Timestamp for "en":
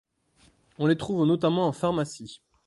1.67-1.71